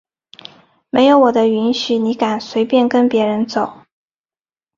[0.89, 3.83] 没有我的允许你敢随便跟别人走？！